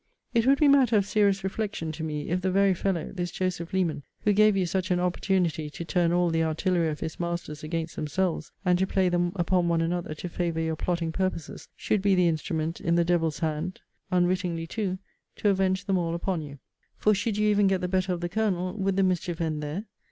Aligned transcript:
It 0.33 0.47
would 0.47 0.57
be 0.57 0.67
matter 0.67 0.97
of 0.97 1.05
serious 1.05 1.43
reflection 1.43 1.91
to 1.91 2.03
me, 2.03 2.29
if 2.29 2.41
the 2.41 2.49
very 2.49 2.73
fellow, 2.73 3.11
this 3.13 3.29
Joseph 3.29 3.71
Leman, 3.71 4.01
who 4.21 4.33
gave 4.33 4.57
you 4.57 4.65
such 4.65 4.89
an 4.89 4.99
opportunity 4.99 5.69
to 5.69 5.85
turn 5.85 6.11
all 6.11 6.31
the 6.31 6.41
artillery 6.43 6.89
of 6.89 7.01
his 7.01 7.19
masters 7.19 7.63
against 7.63 7.95
themselves, 7.97 8.51
and 8.65 8.79
to 8.79 8.87
play 8.87 9.09
them 9.09 9.31
upon 9.35 9.67
one 9.67 9.79
another 9.79 10.15
to 10.15 10.27
favour 10.27 10.59
your 10.59 10.75
plotting 10.75 11.11
purposes, 11.11 11.67
should 11.75 12.01
be 12.01 12.15
the 12.15 12.27
instrument, 12.27 12.81
in 12.81 12.95
the 12.95 13.05
devil's 13.05 13.37
hand, 13.41 13.81
(unwittingly 14.09 14.65
too,) 14.65 14.97
to 15.35 15.49
avenge 15.49 15.85
them 15.85 15.99
all 15.99 16.15
upon 16.15 16.41
you; 16.41 16.57
for 16.97 17.13
should 17.13 17.37
you 17.37 17.47
even 17.47 17.67
get 17.67 17.81
the 17.81 17.87
better 17.87 18.11
of 18.11 18.21
the 18.21 18.27
Colonel, 18.27 18.73
would 18.73 18.95
the 18.97 19.03
mischief 19.03 19.39
end 19.39 19.61
there? 19.61 19.85